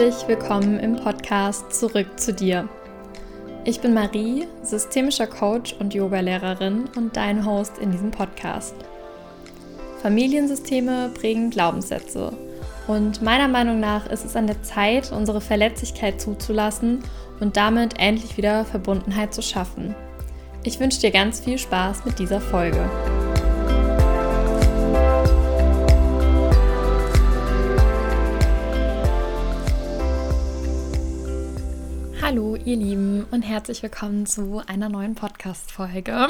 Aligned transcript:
Herzlich 0.00 0.28
willkommen 0.28 0.80
im 0.80 0.96
Podcast 0.96 1.74
Zurück 1.74 2.18
zu 2.18 2.32
dir. 2.32 2.66
Ich 3.66 3.80
bin 3.80 3.92
Marie, 3.92 4.46
systemischer 4.62 5.26
Coach 5.26 5.74
und 5.78 5.92
Yogalehrerin 5.92 6.84
und 6.96 7.18
dein 7.18 7.44
Host 7.44 7.76
in 7.76 7.92
diesem 7.92 8.10
Podcast. 8.10 8.74
Familiensysteme 10.00 11.10
prägen 11.12 11.50
Glaubenssätze 11.50 12.32
und 12.86 13.20
meiner 13.20 13.46
Meinung 13.46 13.78
nach 13.78 14.06
ist 14.06 14.24
es 14.24 14.36
an 14.36 14.46
der 14.46 14.62
Zeit, 14.62 15.12
unsere 15.12 15.42
Verletzlichkeit 15.42 16.18
zuzulassen 16.18 17.00
und 17.38 17.58
damit 17.58 17.98
endlich 17.98 18.38
wieder 18.38 18.64
Verbundenheit 18.64 19.34
zu 19.34 19.42
schaffen. 19.42 19.94
Ich 20.64 20.80
wünsche 20.80 21.00
dir 21.00 21.10
ganz 21.10 21.40
viel 21.40 21.58
Spaß 21.58 22.06
mit 22.06 22.18
dieser 22.18 22.40
Folge. 22.40 22.88
Hallo 32.30 32.54
ihr 32.54 32.76
Lieben 32.76 33.26
und 33.32 33.42
herzlich 33.42 33.82
willkommen 33.82 34.24
zu 34.24 34.62
einer 34.68 34.88
neuen 34.88 35.16
Podcast-Folge, 35.16 36.28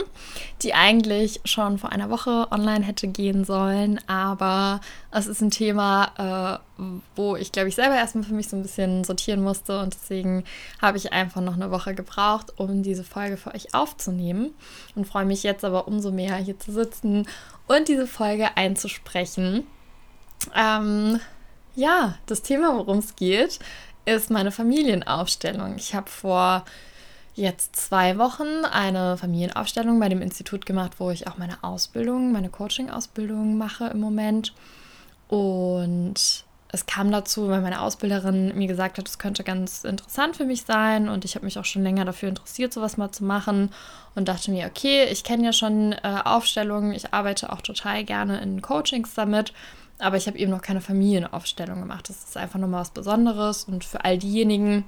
die 0.63 0.73
eigentlich 0.73 1.43
schon 1.45 1.77
vor 1.77 1.93
einer 1.93 2.09
Woche 2.09 2.47
online 2.51 2.83
hätte 2.87 3.07
gehen 3.07 3.45
sollen, 3.45 4.01
aber 4.07 4.81
es 5.11 5.27
ist 5.27 5.43
ein 5.43 5.51
Thema, 5.51 6.63
äh, 6.79 6.83
wo 7.17 7.37
ich 7.37 7.53
glaube 7.53 7.69
ich 7.69 7.75
selber 7.75 7.97
erstmal 7.97 8.25
für 8.25 8.33
mich 8.33 8.49
so 8.49 8.57
ein 8.57 8.63
bisschen 8.63 9.05
sortieren 9.05 9.43
musste 9.43 9.79
und 9.79 9.93
deswegen 9.93 10.45
habe 10.81 10.97
ich 10.97 11.13
einfach 11.13 11.43
noch 11.43 11.53
eine 11.53 11.71
Woche 11.71 11.95
gebraucht, 11.95 12.55
um 12.57 12.83
diese 12.83 13.05
Folge 13.05 13.37
für 13.37 13.55
euch 13.55 13.75
aufzunehmen 13.75 14.55
und 14.95 15.07
freue 15.07 15.27
mich 15.27 15.43
jetzt 15.43 15.67
aber 15.67 15.87
umso 15.87 16.11
mehr 16.11 16.37
hier 16.37 16.59
zu 16.59 16.73
sitzen 16.73 17.29
und 17.67 17.89
diese 17.89 18.07
Folge 18.07 18.57
einzusprechen. 18.57 19.67
Ähm, 20.57 21.21
ja, 21.77 22.17
das 22.27 22.43
Thema, 22.43 22.77
worum 22.77 22.99
es 22.99 23.17
geht, 23.17 23.59
ist 24.05 24.31
meine 24.31 24.51
Familienaufstellung. 24.51 25.77
Ich 25.77 25.95
habe 25.95 26.11
vor 26.11 26.65
jetzt 27.35 27.77
zwei 27.77 28.19
Wochen 28.19 28.65
eine 28.71 29.17
Familienaufstellung 29.17 29.99
bei 30.01 30.09
dem 30.09 30.23
Institut 30.23 30.67
gemacht, 30.67 30.93
wo 30.99 31.11
ich 31.11 31.27
auch 31.27 31.39
meine 31.39 31.63
Ausbildung, 31.63 32.33
meine 32.33 32.51
Coaching-Ausbildung 32.51 33.57
mache 33.57 33.87
im 33.87 34.01
Moment. 34.01 34.53
Und 35.29 36.45
es 36.73 36.87
kam 36.87 37.11
dazu, 37.11 37.49
weil 37.49 37.63
meine 37.63 37.81
Ausbilderin 37.81 38.57
mir 38.57 38.69
gesagt 38.69 38.99
hat, 38.99 39.09
es 39.09 39.19
könnte 39.19 39.43
ganz 39.43 39.85
interessant 39.85 40.37
für 40.37 40.45
mich 40.45 40.63
sein 40.63 41.09
und 41.09 41.25
ich 41.25 41.35
habe 41.35 41.45
mich 41.45 41.59
auch 41.59 41.65
schon 41.65 41.83
länger 41.83 42.05
dafür 42.05 42.29
interessiert, 42.29 42.73
sowas 42.73 42.97
mal 42.97 43.11
zu 43.11 43.25
machen 43.25 43.71
und 44.15 44.29
dachte 44.29 44.51
mir, 44.51 44.67
okay, 44.67 45.05
ich 45.11 45.25
kenne 45.25 45.45
ja 45.45 45.53
schon 45.53 45.93
äh, 45.93 46.21
Aufstellungen, 46.25 46.93
ich 46.93 47.13
arbeite 47.13 47.53
auch 47.53 47.61
total 47.61 48.05
gerne 48.05 48.41
in 48.41 48.63
Coachings 48.63 49.15
damit 49.15 49.53
aber 50.03 50.17
ich 50.17 50.27
habe 50.27 50.39
eben 50.39 50.51
noch 50.51 50.63
keine 50.63 50.81
Familienaufstellung 50.81 51.81
gemacht. 51.81 52.09
Das 52.09 52.25
ist 52.25 52.37
einfach 52.37 52.59
nochmal 52.59 52.81
was 52.81 52.91
Besonderes. 52.91 53.65
Und 53.65 53.85
für 53.85 54.05
all 54.05 54.19
diejenigen 54.19 54.85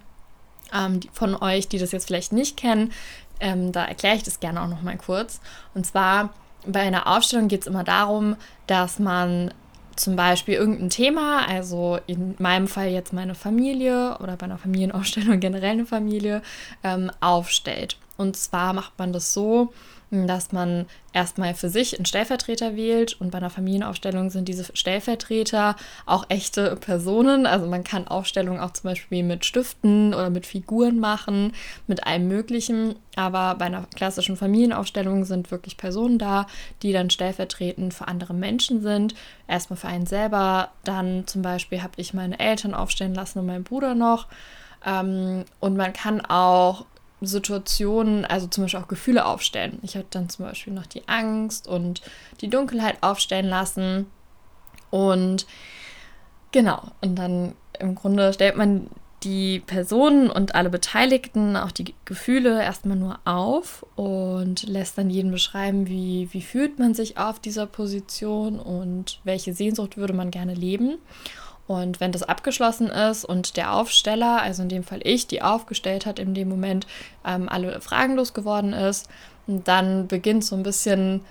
ähm, 0.73 1.01
die 1.01 1.11
von 1.13 1.35
euch, 1.37 1.69
die 1.69 1.79
das 1.79 1.93
jetzt 1.93 2.07
vielleicht 2.07 2.33
nicht 2.33 2.57
kennen, 2.57 2.93
ähm, 3.41 3.73
da 3.73 3.85
erkläre 3.85 4.17
ich 4.17 4.23
das 4.23 4.41
gerne 4.41 4.63
auch 4.63 4.69
nochmal 4.69 4.97
kurz. 4.97 5.41
Und 5.75 5.87
zwar 5.87 6.31
bei 6.67 6.81
einer 6.81 7.07
Aufstellung 7.07 7.49
geht 7.49 7.63
es 7.63 7.67
immer 7.67 7.85
darum, 7.85 8.37
dass 8.67 8.99
man 8.99 9.53
zum 9.97 10.17
Beispiel 10.17 10.55
irgendein 10.55 10.91
Thema, 10.91 11.47
also 11.47 11.99
in 12.07 12.35
meinem 12.39 12.67
Fall 12.67 12.89
jetzt 12.89 13.13
meine 13.13 13.35
Familie 13.35 14.17
oder 14.21 14.37
bei 14.37 14.45
einer 14.45 14.59
Familienaufstellung 14.59 15.41
generell 15.41 15.73
eine 15.73 15.87
Familie, 15.87 16.43
ähm, 16.83 17.11
aufstellt. 17.21 17.99
Und 18.23 18.37
zwar 18.37 18.73
macht 18.73 18.99
man 18.99 19.13
das 19.13 19.35
so, 19.35 19.73
dass 20.13 20.53
man 20.53 20.87
erstmal 21.15 21.55
für 21.55 21.71
sich 21.71 21.97
einen 21.97 22.05
Stellvertreter 22.05 22.77
wählt 22.77 23.19
und 23.19 23.31
bei 23.31 23.39
einer 23.39 23.49
Familienaufstellung 23.49 24.29
sind 24.29 24.47
diese 24.47 24.77
Stellvertreter 24.77 25.75
auch 26.05 26.27
echte 26.29 26.77
Personen. 26.77 27.47
Also 27.47 27.67
man 27.67 27.83
kann 27.83 28.07
Aufstellungen 28.07 28.61
auch 28.61 28.73
zum 28.73 28.91
Beispiel 28.91 29.23
mit 29.23 29.47
Stiften 29.47 30.13
oder 30.13 30.29
mit 30.29 30.45
Figuren 30.45 31.01
machen, 31.01 31.53
mit 31.87 32.07
allem 32.07 32.29
Möglichen. 32.29 32.97
Aber 33.17 33.55
bei 33.55 33.65
einer 33.67 33.87
klassischen 33.95 34.37
Familienaufstellung 34.37 35.25
sind 35.25 35.51
wirklich 35.51 35.79
Personen 35.79 36.19
da, 36.19 36.47
die 36.83 36.93
dann 36.93 37.09
stellvertretend 37.09 37.95
für 37.95 38.07
andere 38.07 38.35
Menschen 38.35 38.83
sind. 38.83 39.15
Erstmal 39.49 39.79
für 39.79 39.89
einen 39.89 40.07
selber, 40.07 40.69
dann 40.85 41.27
zum 41.27 41.41
Beispiel 41.41 41.83
habe 41.83 41.95
ich 41.97 42.13
meine 42.13 42.39
Eltern 42.39 42.75
aufstellen 42.75 43.15
lassen 43.15 43.39
und 43.39 43.47
meinen 43.47 43.65
Bruder 43.65 43.95
noch. 43.95 44.27
Ähm, 44.85 45.45
und 45.61 45.77
man 45.77 45.93
kann 45.95 46.21
auch 46.21 46.85
Situationen, 47.27 48.25
also 48.25 48.47
zum 48.47 48.65
Beispiel 48.65 48.81
auch 48.81 48.89
Gefühle 48.89 49.25
aufstellen. 49.25 49.79
Ich 49.83 49.97
habe 49.97 50.07
dann 50.11 50.29
zum 50.29 50.47
Beispiel 50.47 50.73
noch 50.73 50.87
die 50.87 51.07
Angst 51.09 51.67
und 51.67 52.03
die 52.41 52.49
Dunkelheit 52.49 52.99
aufstellen 53.01 53.47
lassen. 53.47 54.07
Und 54.91 55.47
genau, 56.53 56.91
und 57.01 57.17
dann 57.17 57.55
im 57.79 57.95
Grunde 57.95 58.33
stellt 58.33 58.57
man 58.57 58.89
die 59.25 59.61
Personen 59.61 60.31
und 60.31 60.55
alle 60.55 60.71
Beteiligten, 60.71 61.57
auch 61.57 61.71
die 61.71 61.95
Gefühle 62.05 62.63
erstmal 62.63 62.97
nur 62.97 63.21
auf 63.25 63.87
und 63.95 64.65
lässt 64.65 64.99
dann 64.99 65.11
jeden 65.11 65.31
beschreiben, 65.31 65.87
wie, 65.87 66.29
wie 66.33 66.43
fühlt 66.43 66.79
man 66.79 66.95
sich 66.95 67.19
auf 67.19 67.39
dieser 67.39 67.67
Position 67.67 68.59
und 68.59 69.21
welche 69.25 69.55
Sehnsucht 69.55 69.97
würde 69.97 70.13
man 70.13 70.31
gerne 70.31 70.55
leben. 70.55 70.99
Und 71.73 72.01
wenn 72.01 72.13
das 72.13 72.23
abgeschlossen 72.23 72.89
ist 72.89 73.25
und 73.25 73.57
der 73.57 73.75
Aufsteller, 73.75 74.43
also 74.43 74.63
in 74.63 74.69
dem 74.69 74.85
Fall 74.85 75.01
ich, 75.03 75.27
die 75.27 75.43
aufgestellt 75.43 76.07
hat, 76.07 76.19
in 76.19 76.35
dem 76.35 76.49
Moment 76.49 76.87
ähm, 77.27 77.49
alle 77.49 77.81
fragenlos 77.81 78.35
geworden 78.35 78.73
ist, 78.73 79.09
dann 79.47 80.07
beginnt 80.07 80.45
so 80.45 80.57
ein 80.57 80.63
bisschen 80.63 81.23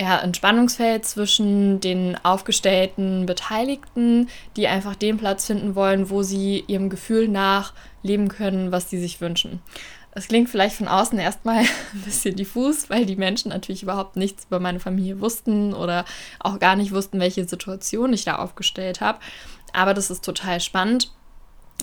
ja, 0.00 0.18
ein 0.18 0.34
Spannungsfeld 0.34 1.04
zwischen 1.04 1.80
den 1.80 2.16
aufgestellten 2.24 3.26
Beteiligten, 3.26 4.28
die 4.56 4.66
einfach 4.66 4.96
den 4.96 5.18
Platz 5.18 5.46
finden 5.46 5.76
wollen, 5.76 6.10
wo 6.10 6.22
sie 6.22 6.64
ihrem 6.66 6.90
Gefühl 6.90 7.28
nach 7.28 7.72
leben 8.02 8.28
können, 8.28 8.72
was 8.72 8.90
sie 8.90 8.98
sich 8.98 9.20
wünschen. 9.20 9.60
Es 10.16 10.28
klingt 10.28 10.48
vielleicht 10.48 10.76
von 10.76 10.88
außen 10.88 11.18
erstmal 11.18 11.58
ein 11.94 12.02
bisschen 12.04 12.36
diffus, 12.36 12.90
weil 12.90 13.06
die 13.06 13.16
Menschen 13.16 13.50
natürlich 13.50 13.82
überhaupt 13.82 14.16
nichts 14.16 14.46
über 14.46 14.58
meine 14.58 14.80
Familie 14.80 15.20
wussten 15.20 15.72
oder 15.72 16.04
auch 16.40 16.58
gar 16.58 16.76
nicht 16.76 16.92
wussten, 16.92 17.20
welche 17.20 17.46
Situation 17.46 18.12
ich 18.12 18.24
da 18.24 18.36
aufgestellt 18.36 19.00
habe. 19.00 19.18
Aber 19.74 19.94
das 19.94 20.10
ist 20.10 20.24
total 20.24 20.60
spannend. 20.60 21.12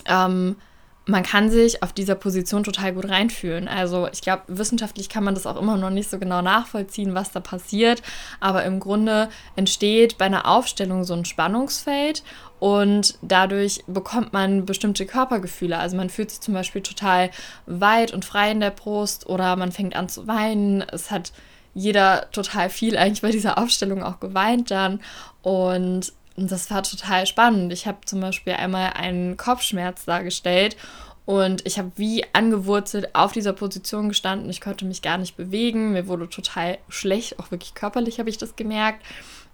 Ähm, 0.06 0.56
man 1.04 1.24
kann 1.24 1.50
sich 1.50 1.82
auf 1.82 1.92
dieser 1.92 2.14
Position 2.14 2.62
total 2.62 2.92
gut 2.92 3.08
reinfühlen. 3.08 3.66
Also 3.66 4.08
ich 4.12 4.20
glaube, 4.20 4.42
wissenschaftlich 4.46 5.08
kann 5.08 5.24
man 5.24 5.34
das 5.34 5.46
auch 5.46 5.60
immer 5.60 5.76
noch 5.76 5.90
nicht 5.90 6.08
so 6.08 6.18
genau 6.18 6.42
nachvollziehen, 6.42 7.14
was 7.14 7.32
da 7.32 7.40
passiert. 7.40 8.02
Aber 8.38 8.64
im 8.64 8.78
Grunde 8.78 9.28
entsteht 9.56 10.16
bei 10.16 10.26
einer 10.26 10.46
Aufstellung 10.46 11.02
so 11.02 11.14
ein 11.14 11.24
Spannungsfeld 11.24 12.22
und 12.60 13.18
dadurch 13.20 13.82
bekommt 13.88 14.32
man 14.32 14.64
bestimmte 14.64 15.04
Körpergefühle. 15.04 15.76
Also 15.76 15.96
man 15.96 16.08
fühlt 16.08 16.30
sich 16.30 16.40
zum 16.40 16.54
Beispiel 16.54 16.82
total 16.82 17.30
weit 17.66 18.12
und 18.12 18.24
frei 18.24 18.52
in 18.52 18.60
der 18.60 18.70
Brust 18.70 19.26
oder 19.26 19.56
man 19.56 19.72
fängt 19.72 19.96
an 19.96 20.08
zu 20.08 20.28
weinen. 20.28 20.82
Es 20.82 21.10
hat 21.10 21.32
jeder 21.74 22.30
total 22.30 22.70
viel 22.70 22.96
eigentlich 22.96 23.22
bei 23.22 23.32
dieser 23.32 23.58
Aufstellung 23.58 24.04
auch 24.04 24.20
geweint 24.20 24.70
dann. 24.70 25.00
Und 25.42 26.12
und 26.36 26.50
das 26.50 26.70
war 26.70 26.82
total 26.82 27.26
spannend. 27.26 27.72
Ich 27.72 27.86
habe 27.86 27.98
zum 28.06 28.20
Beispiel 28.20 28.54
einmal 28.54 28.92
einen 28.94 29.36
Kopfschmerz 29.36 30.04
dargestellt 30.04 30.76
und 31.24 31.64
ich 31.66 31.78
habe 31.78 31.92
wie 31.96 32.24
angewurzelt 32.32 33.14
auf 33.14 33.32
dieser 33.32 33.52
Position 33.52 34.08
gestanden. 34.08 34.50
Ich 34.50 34.60
konnte 34.60 34.84
mich 34.84 35.02
gar 35.02 35.18
nicht 35.18 35.36
bewegen. 35.36 35.92
Mir 35.92 36.08
wurde 36.08 36.28
total 36.28 36.78
schlecht, 36.88 37.38
auch 37.38 37.50
wirklich 37.50 37.74
körperlich 37.74 38.18
habe 38.18 38.30
ich 38.30 38.38
das 38.38 38.56
gemerkt. 38.56 39.04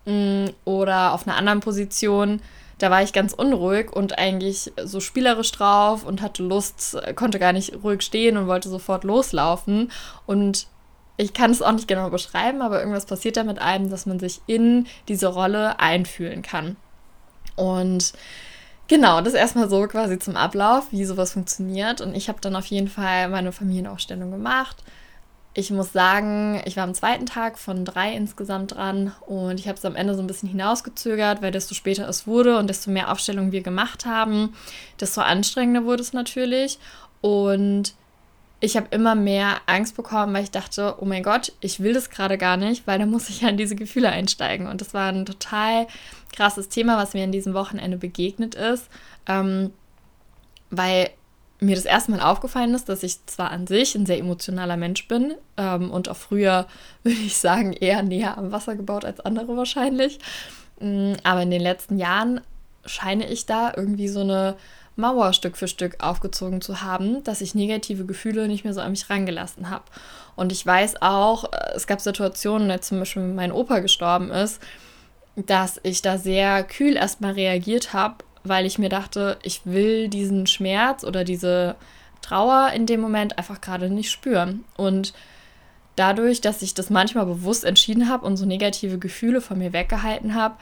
Mm, 0.07 0.47
oder 0.65 1.13
auf 1.13 1.27
einer 1.27 1.37
anderen 1.37 1.61
Position, 1.61 2.41
da 2.79 2.91
war 2.91 3.03
ich 3.03 3.13
ganz 3.13 3.35
unruhig 3.35 3.93
und 3.93 4.19
eigentlich 4.19 4.73
so 4.83 5.01
spielerisch 5.01 5.53
drauf 5.53 6.05
und 6.05 6.23
hatte 6.23 6.43
Lust, 6.43 6.97
konnte 7.17 7.39
gar 7.39 7.53
nicht 7.53 7.75
ruhig 7.83 8.03
stehen 8.03 8.37
und 8.37 8.47
wollte 8.47 8.69
sofort 8.69 9.05
loslaufen. 9.05 9.91
Und 10.27 10.69
ich 11.19 11.35
kann 11.35 11.51
es 11.51 11.61
auch 11.61 11.73
nicht 11.73 11.89
genau 11.89 12.11
beschreiben, 12.11 12.63
aber 12.63 12.79
irgendwas 12.79 13.05
passiert 13.05 13.37
da 13.37 13.45
mit 13.45 13.59
einem, 13.59 13.91
dass 13.91 14.07
man 14.07 14.21
sich 14.21 14.41
in 14.47 14.87
diese 15.09 15.27
Rolle 15.27 15.81
einfühlen 15.81 16.43
kann. 16.43 16.77
Und 17.57 18.13
genau, 18.87 19.21
das 19.21 19.35
erstmal 19.35 19.69
so 19.69 19.85
quasi 19.89 20.21
zum 20.21 20.37
Ablauf, 20.37 20.87
wie 20.93 21.05
sowas 21.05 21.33
funktioniert. 21.33 22.01
Und 22.01 22.15
ich 22.15 22.29
habe 22.29 22.41
dann 22.41 22.55
auf 22.55 22.67
jeden 22.67 22.87
Fall 22.87 23.29
meine 23.29 23.51
Familienaufstellung 23.51 24.31
gemacht. 24.31 24.77
Ich 25.55 25.73
muss 25.73 25.93
sagen, 25.93 26.63
ich 26.67 26.77
war 26.77 26.85
am 26.85 26.95
zweiten 26.95 27.27
Tag 27.27 27.59
von 27.59 27.85
drei 27.85 28.13
insgesamt 28.13 28.77
dran 28.77 29.13
und 29.27 29.59
ich 29.59 29.67
habe 29.67 29.77
es 29.77 29.85
am 29.85 29.97
Ende 29.97 30.15
so 30.15 30.21
ein 30.21 30.29
bisschen 30.29 30.49
hinausgezögert, 30.49 31.43
weil 31.43 31.51
desto 31.51 31.75
später 31.75 32.09
es 32.09 32.29
wurde 32.29 32.59
und 32.59 32.69
desto 32.69 32.93
mehr 32.93 33.11
Aufstellungen 33.11 33.51
wir 33.51 33.63
gemacht 33.63 34.07
haben, 34.07 34.55
desto 35.01 35.21
anstrengender 35.21 35.85
wurde 35.85 36.03
es 36.03 36.13
natürlich. 36.13 36.79
Und 37.23 37.95
ich 38.61 38.77
habe 38.77 38.89
immer 38.91 39.15
mehr 39.15 39.61
Angst 39.67 39.97
bekommen, 39.97 40.35
weil 40.35 40.43
ich 40.43 40.51
dachte, 40.51 40.97
oh 40.99 41.05
mein 41.05 41.23
Gott, 41.23 41.53
ich 41.61 41.81
will 41.81 41.93
das 41.93 42.11
gerade 42.11 42.39
gar 42.39 42.57
nicht, 42.57 42.87
weil 42.87 42.99
da 42.99 43.07
muss 43.07 43.29
ich 43.29 43.43
ja 43.43 43.49
in 43.49 43.57
diese 43.57 43.77
Gefühle 43.77 44.11
einsteigen. 44.11 44.67
Und 44.67 44.81
das 44.81 44.95
war 44.95 45.13
ein 45.13 45.27
total 45.27 45.87
krasses 46.35 46.69
Thema, 46.69 46.97
was 46.97 47.15
mir 47.15 47.25
in 47.25 47.33
diesem 47.33 47.55
Wochenende 47.55 47.99
begegnet 47.99 48.57
ist, 48.57 48.89
ähm, 49.27 49.73
weil 50.71 51.11
mir 51.61 51.77
das 51.77 51.85
erste 51.85 52.11
Mal 52.11 52.21
aufgefallen 52.21 52.75
ist, 52.75 52.89
dass 52.89 53.03
ich 53.03 53.25
zwar 53.27 53.51
an 53.51 53.67
sich 53.67 53.95
ein 53.95 54.07
sehr 54.07 54.19
emotionaler 54.19 54.77
Mensch 54.77 55.07
bin 55.09 55.35
ähm, 55.57 55.91
und 55.91 56.09
auch 56.09 56.17
früher, 56.17 56.67
würde 57.05 57.19
ich 57.19 57.37
sagen, 57.37 57.73
eher 57.73 58.03
näher 58.03 58.39
am 58.39 58.51
Wasser 58.51 58.75
gebaut 58.75 59.05
als 59.05 59.21
andere 59.21 59.57
wahrscheinlich. 59.57 60.19
Mm, 60.81 61.13
aber 61.23 61.43
in 61.43 61.51
den 61.51 61.63
letzten 61.63 61.99
Jahren 61.99 62.41
scheine 62.85 63.29
ich 63.29 63.47
da 63.47 63.73
irgendwie 63.77 64.09
so 64.09 64.21
eine 64.21 64.57
Mauer 64.99 65.33
Stück 65.33 65.57
für 65.57 65.69
Stück 65.69 65.97
aufgezogen 66.03 66.61
zu 66.61 66.83
haben, 66.83 67.23
dass 67.23 67.41
ich 67.41 67.55
negative 67.55 68.05
Gefühle 68.05 68.49
nicht 68.49 68.65
mehr 68.65 68.75
so 68.75 68.81
an 68.81 68.91
mich 68.91 69.09
rangelassen 69.09 69.71
habe. 69.71 69.85
Und 70.35 70.51
ich 70.51 70.67
weiß 70.67 71.01
auch, 71.01 71.53
äh, 71.53 71.77
es 71.77 71.87
gab 71.87 72.01
Situationen, 72.01 72.71
als 72.71 72.89
zum 72.89 72.99
Beispiel 72.99 73.23
mein 73.23 73.53
Opa 73.53 73.79
gestorben 73.79 74.31
ist, 74.31 74.61
dass 75.37 75.81
ich 75.85 76.03
da 76.03 76.19
sehr 76.19 76.65
kühl 76.65 76.97
erstmal 76.97 77.33
reagiert 77.33 77.93
habe, 77.93 78.17
weil 78.43 78.67
ich 78.67 78.79
mir 78.79 78.89
dachte, 78.89 79.39
ich 79.43 79.61
will 79.65 80.09
diesen 80.09 80.49
Schmerz 80.49 81.05
oder 81.05 81.23
diese 81.23 81.77
Trauer 82.21 82.73
in 82.75 82.87
dem 82.87 83.01
Moment 83.01 83.39
einfach 83.39 83.61
gerade 83.61 83.91
nicht 83.91 84.11
spüren. 84.11 84.65
Und 84.77 85.15
dadurch, 85.95 86.41
dass 86.41 86.63
ich 86.63 86.75
das 86.75 86.91
manchmal 86.91 87.27
bewusst 87.27 87.65
entschieden 87.65 88.09
habe 88.09 88.27
und 88.27 88.37
so 88.37 88.47
negative 88.47 88.99
Gefühle 88.99 89.41
von 89.41 89.59
mir 89.59 89.73
weggehalten 89.73 90.35
habe, 90.35 90.57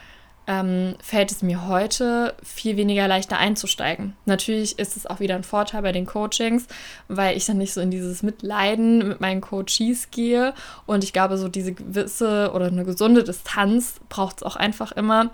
ähm, 0.46 0.94
fällt 1.02 1.32
es 1.32 1.42
mir 1.42 1.66
heute 1.66 2.34
viel 2.42 2.76
weniger 2.76 3.08
leichter 3.08 3.38
einzusteigen. 3.38 4.14
Natürlich 4.24 4.78
ist 4.78 4.96
es 4.96 5.06
auch 5.06 5.20
wieder 5.20 5.34
ein 5.34 5.44
Vorteil 5.44 5.82
bei 5.82 5.92
den 5.92 6.06
Coachings, 6.06 6.66
weil 7.08 7.36
ich 7.36 7.46
dann 7.46 7.58
nicht 7.58 7.74
so 7.74 7.80
in 7.80 7.90
dieses 7.90 8.22
Mitleiden 8.22 9.06
mit 9.08 9.20
meinen 9.20 9.40
Coaches 9.40 10.10
gehe. 10.10 10.54
Und 10.86 11.04
ich 11.04 11.12
glaube, 11.12 11.36
so 11.36 11.48
diese 11.48 11.72
gewisse 11.72 12.52
oder 12.54 12.66
eine 12.66 12.84
gesunde 12.84 13.24
Distanz 13.24 14.00
braucht 14.08 14.36
es 14.36 14.42
auch 14.42 14.56
einfach 14.56 14.92
immer. 14.92 15.30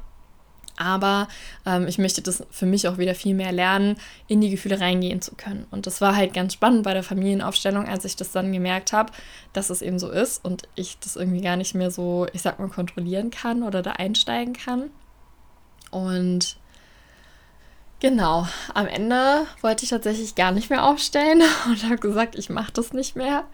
Aber 0.79 1.29
ähm, 1.67 1.87
ich 1.87 1.99
möchte 1.99 2.23
das 2.23 2.43
für 2.51 2.65
mich 2.65 2.89
auch 2.89 2.97
wieder 2.97 3.15
viel 3.15 3.35
mehr 3.35 3.53
lernen, 3.53 3.97
in 4.27 4.41
die 4.41 4.49
Gefühle 4.49 4.81
reingehen 4.81 5.21
zu 5.21 5.35
können. 5.35 5.67
Und 5.71 5.87
das 5.87 6.01
war 6.01 6.17
halt 6.17 6.33
ganz 6.33 6.55
spannend 6.55 6.85
bei 6.85 6.95
der 6.95 7.03
Familienaufstellung, 7.03 7.87
als 7.87 8.07
ich 8.07 8.17
das 8.17 8.33
dann 8.33 8.53
gemerkt 8.53 8.95
habe, 8.95 9.13
dass 9.53 9.69
es 9.69 9.83
eben 9.83 9.99
so 9.99 10.11
ist 10.11 10.43
und 10.43 10.63
ich 10.75 10.99
das 10.99 11.17
irgendwie 11.17 11.43
gar 11.43 11.57
nicht 11.57 11.75
mehr 11.75 11.91
so, 11.91 12.27
ich 12.33 12.41
sag 12.41 12.59
mal, 12.59 12.69
kontrollieren 12.69 13.31
kann 13.31 13.63
oder 13.63 13.83
da 13.83 13.93
einsteigen 13.93 14.55
kann. 14.55 14.91
Und 15.93 16.57
genau, 18.01 18.49
am 18.75 18.89
Ende 18.89 19.47
wollte 19.61 19.85
ich 19.85 19.91
tatsächlich 19.91 20.35
gar 20.35 20.51
nicht 20.51 20.71
mehr 20.71 20.85
aufstellen 20.85 21.43
und 21.67 21.85
habe 21.85 21.99
gesagt, 21.99 22.35
ich 22.35 22.51
mache 22.51 22.73
das 22.73 22.93
nicht 22.93 23.15
mehr. 23.15 23.45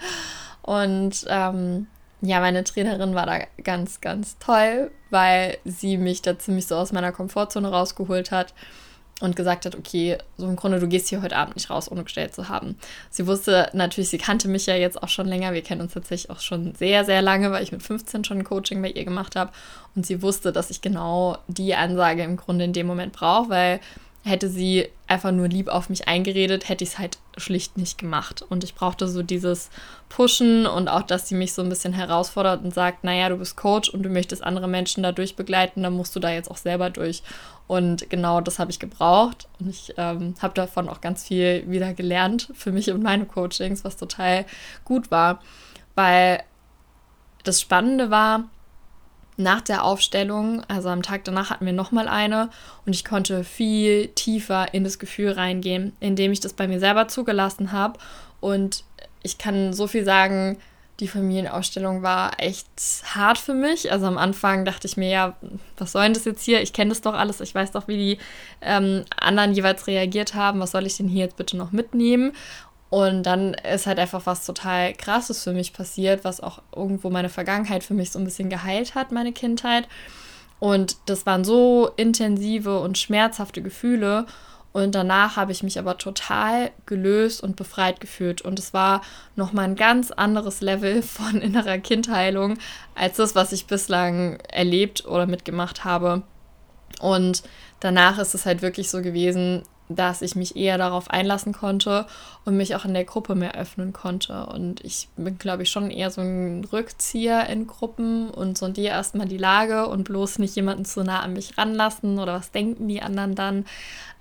Und 0.63 1.27
ähm, 1.29 1.89
ja, 2.23 2.41
meine 2.41 2.65
Trainerin 2.65 3.15
war 3.15 3.27
da 3.27 3.41
ganz, 3.63 4.01
ganz 4.01 4.39
toll, 4.39 4.91
weil 5.11 5.59
sie 5.67 5.99
mich 5.99 6.23
da 6.23 6.39
ziemlich 6.39 6.67
so 6.67 6.77
aus 6.77 6.93
meiner 6.93 7.13
Komfortzone 7.13 7.69
rausgeholt 7.69 8.31
hat 8.31 8.55
und 9.21 9.35
gesagt 9.35 9.67
hat, 9.67 9.75
okay, 9.75 10.19
so 10.37 10.47
im 10.47 10.57
Grunde, 10.57 10.79
du 10.79 10.87
gehst 10.87 11.09
hier 11.09 11.23
heute 11.23 11.37
Abend 11.37 11.57
nicht 11.57 11.71
raus, 11.71 11.91
ohne 11.91 12.05
gestellt 12.05 12.35
zu 12.35 12.49
haben. 12.49 12.77
Sie 13.11 13.27
wusste 13.27 13.69
natürlich, 13.73 14.11
sie 14.11 14.19
kannte 14.19 14.49
mich 14.49 14.67
ja 14.67 14.77
jetzt 14.77 15.03
auch 15.03 15.09
schon 15.09 15.27
länger. 15.27 15.53
Wir 15.53 15.63
kennen 15.63 15.81
uns 15.81 15.95
tatsächlich 15.95 16.31
auch 16.31 16.41
schon 16.41 16.75
sehr, 16.75 17.05
sehr 17.05 17.21
lange, 17.21 17.51
weil 17.51 17.63
ich 17.63 17.73
mit 17.73 17.83
15 17.83 18.25
schon 18.25 18.39
ein 18.39 18.45
Coaching 18.45 18.81
bei 18.81 18.91
ihr 18.91 19.05
gemacht 19.05 19.35
habe. 19.35 19.51
Und 19.97 20.07
sie 20.07 20.23
wusste, 20.23 20.53
dass 20.53 20.71
ich 20.71 20.83
genau 20.83 21.39
die 21.49 21.75
Ansage 21.75 22.23
im 22.23 22.37
Grunde 22.37 22.65
in 22.65 22.73
dem 22.73 22.87
Moment 22.87 23.13
brauche, 23.13 23.49
weil 23.49 23.81
hätte 24.25 24.49
sie 24.49 24.89
einfach 25.07 25.33
nur 25.33 25.49
lieb 25.49 25.69
auf 25.69 25.89
mich 25.89 26.07
eingeredet, 26.07 26.69
hätte 26.69 26.85
ich 26.85 26.91
es 26.91 26.99
halt 26.99 27.19
schlicht 27.37 27.79
nicht 27.79 27.99
gemacht. 27.99 28.45
Und 28.49 28.65
ich 28.65 28.75
brauchte 28.75 29.09
so 29.09 29.23
dieses 29.23 29.71
Pushen 30.09 30.67
und 30.67 30.89
auch, 30.89 31.03
dass 31.03 31.29
sie 31.29 31.35
mich 31.35 31.55
so 31.55 31.63
ein 31.63 31.69
bisschen 31.69 31.93
herausfordert 31.93 32.63
und 32.63 32.75
sagt, 32.75 33.05
naja, 33.05 33.29
du 33.29 33.37
bist 33.37 33.57
Coach 33.57 33.89
und 33.89 34.03
du 34.03 34.11
möchtest 34.11 34.45
andere 34.45 34.69
Menschen 34.69 35.03
dadurch 35.03 35.37
begleiten, 35.37 35.83
dann 35.83 35.95
musst 35.95 36.15
du 36.15 36.21
da 36.21 36.31
jetzt 36.31 36.51
auch 36.51 36.57
selber 36.57 36.91
durch. 36.91 37.23
Und 37.67 38.11
genau 38.11 38.41
das 38.41 38.59
habe 38.59 38.71
ich 38.71 38.79
gebraucht. 38.79 39.49
Und 39.61 39.71
ich 39.71 39.95
ähm, 39.97 40.35
habe 40.41 40.55
davon 40.55 40.89
auch 40.89 41.01
ganz 41.01 41.27
viel 41.27 41.65
wieder 41.71 41.95
gelernt 41.95 42.51
für 42.55 42.73
mich 42.73 42.91
und 42.91 43.03
meine 43.03 43.25
Coachings, 43.25 43.85
was 43.85 43.97
total 43.97 44.45
gut 44.85 45.11
war. 45.11 45.41
Weil 45.95 46.43
das 47.45 47.61
Spannende 47.61 48.11
war, 48.11 48.45
nach 49.39 49.61
der 49.61 49.85
Aufstellung, 49.85 50.63
also 50.69 50.89
am 50.89 51.03
Tag 51.03 51.25
danach 51.25 51.51
hatten 51.51 51.65
wir 51.65 51.73
nochmal 51.73 52.09
eine 52.09 52.51
und 52.85 52.93
ich 52.93 53.05
konnte 53.05 53.45
viel 53.45 54.09
tiefer 54.09 54.75
in 54.75 54.85
das 54.85 54.99
Gefühl 54.99 55.31
reingehen, 55.31 55.93
indem 56.01 56.33
ich 56.33 56.41
das 56.41 56.53
bei 56.53 56.67
mir 56.67 56.81
selber 56.81 57.09
zugelassen 57.09 57.71
habe. 57.73 57.99
Und 58.41 58.85
ich 59.23 59.39
kann 59.39 59.73
so 59.73 59.87
viel 59.87 60.05
sagen, 60.05 60.59
die 61.01 61.07
Familienausstellung 61.07 62.03
war 62.03 62.33
echt 62.39 62.67
hart 63.15 63.39
für 63.39 63.55
mich. 63.55 63.93
Also 63.93 64.07
am 64.07 64.19
Anfang 64.19 64.65
dachte 64.65 64.89
ich 64.89 64.97
mir, 64.97 65.09
ja, 65.09 65.37
was 65.77 65.93
soll 65.93 66.03
denn 66.03 66.15
das 66.15 66.25
jetzt 66.25 66.43
hier? 66.43 66.61
Ich 66.61 66.73
kenne 66.73 66.89
das 66.89 67.01
doch 67.01 67.15
alles, 67.15 67.41
ich 67.41 67.55
weiß 67.55 67.71
doch, 67.71 67.87
wie 67.87 67.97
die 67.97 68.19
ähm, 68.61 69.05
anderen 69.17 69.53
jeweils 69.53 69.87
reagiert 69.87 70.35
haben. 70.35 70.59
Was 70.59 70.73
soll 70.73 70.87
ich 70.87 70.97
denn 70.97 71.09
hier 71.09 71.27
jetzt 71.27 71.37
bitte 71.37 71.57
noch 71.57 71.71
mitnehmen? 71.71 72.33
Und 72.91 73.25
dann 73.25 73.55
ist 73.55 73.87
halt 73.87 73.99
einfach 73.99 74.25
was 74.25 74.47
total 74.47 74.95
Krasses 74.95 75.45
für 75.45 75.53
mich 75.53 75.73
passiert, 75.73 76.25
was 76.25 76.41
auch 76.41 76.63
irgendwo 76.75 77.11
meine 77.11 77.29
Vergangenheit 77.29 77.85
für 77.85 77.95
mich 77.95 78.11
so 78.11 78.19
ein 78.19 78.25
bisschen 78.25 78.49
geheilt 78.49 78.95
hat, 78.95 79.13
meine 79.13 79.33
Kindheit. 79.33 79.87
Und 80.59 80.97
das 81.07 81.27
waren 81.27 81.45
so 81.45 81.91
intensive 81.97 82.81
und 82.81 82.99
schmerzhafte 82.99 83.63
Gefühle. 83.63 84.27
Und 84.73 84.95
danach 84.95 85.37
habe 85.37 85.53
ich 85.53 85.63
mich 85.63 85.79
aber 85.79 85.99
total 85.99 86.71
gelöst 86.87 87.43
und 87.43 87.57
befreit 87.57 88.01
gefühlt. 88.01 88.43
Und 88.43 88.59
es 88.59 88.73
war 88.73 89.03
nochmal 89.37 89.65
ein 89.65 89.77
ganz 89.77 90.11
anderes 90.11 90.61
Level 90.61 91.03
von 91.03 91.41
innerer 91.41 91.79
Kindheilung 91.79 92.59
als 92.95 93.17
das, 93.17 93.35
was 93.35 93.53
ich 93.53 93.67
bislang 93.67 94.39
erlebt 94.51 95.05
oder 95.07 95.27
mitgemacht 95.27 95.85
habe. 95.85 96.23
Und 97.01 97.43
danach 97.81 98.19
ist 98.19 98.35
es 98.35 98.47
halt 98.47 98.63
wirklich 98.63 98.91
so 98.91 99.03
gewesen, 99.03 99.63
dass 99.89 100.23
ich 100.23 100.37
mich 100.37 100.57
eher 100.57 100.79
darauf 100.79 101.11
einlassen 101.11 101.53
konnte 101.53 102.07
und 102.45 102.57
mich 102.57 102.77
auch 102.77 102.85
in 102.85 102.95
der 102.95 103.05
Gruppe 103.05 103.35
mehr 103.35 103.55
öffnen 103.55 103.93
konnte. 103.93 104.47
Und 104.47 104.85
ich 104.85 105.09
bin, 105.17 105.39
glaube 105.39 105.63
ich, 105.63 105.71
schon 105.71 105.91
eher 105.91 106.11
so 106.11 106.21
ein 106.21 106.65
Rückzieher 106.73 107.47
in 107.49 107.67
Gruppen 107.67 108.31
und 108.31 108.59
sondiere 108.59 108.95
erstmal 108.95 109.27
die 109.27 109.39
Lage 109.39 109.87
und 109.87 110.05
bloß 110.05 110.39
nicht 110.39 110.55
jemanden 110.57 110.85
zu 110.85 111.03
nah 111.03 111.21
an 111.21 111.33
mich 111.33 111.57
ranlassen 111.57 112.19
oder 112.19 112.35
was 112.35 112.51
denken 112.51 112.89
die 112.89 113.03
anderen 113.03 113.35
dann. 113.35 113.65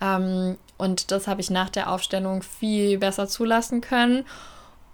Ähm, 0.01 0.57
und 0.77 1.11
das 1.11 1.27
habe 1.27 1.41
ich 1.41 1.49
nach 1.49 1.69
der 1.69 1.91
Aufstellung 1.91 2.43
viel 2.43 2.97
besser 2.97 3.27
zulassen 3.27 3.81
können 3.81 4.25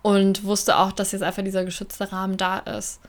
und 0.02 0.44
wusste 0.44 0.78
auch, 0.78 0.92
dass 0.92 1.12
jetzt 1.12 1.24
einfach 1.24 1.44
dieser 1.44 1.66
geschützte 1.66 2.12
Rahmen 2.12 2.38
da 2.38 2.60
ist. 2.60 3.00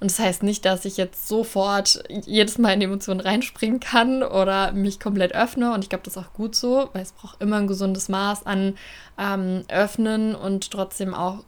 Und 0.00 0.10
das 0.10 0.18
heißt 0.18 0.42
nicht, 0.42 0.64
dass 0.64 0.86
ich 0.86 0.96
jetzt 0.96 1.28
sofort 1.28 2.02
jedes 2.08 2.56
Mal 2.56 2.72
in 2.72 2.80
Emotionen 2.80 3.20
reinspringen 3.20 3.80
kann 3.80 4.22
oder 4.22 4.72
mich 4.72 4.98
komplett 4.98 5.34
öffne. 5.34 5.74
Und 5.74 5.84
ich 5.84 5.90
glaube, 5.90 6.04
das 6.04 6.16
ist 6.16 6.22
auch 6.22 6.32
gut 6.32 6.54
so, 6.54 6.88
weil 6.94 7.02
es 7.02 7.12
braucht 7.12 7.40
immer 7.42 7.56
ein 7.56 7.66
gesundes 7.66 8.08
Maß 8.08 8.46
an 8.46 8.76
ähm, 9.18 9.64
Öffnen 9.68 10.34
und 10.34 10.70
trotzdem 10.70 11.12
auch 11.14 11.44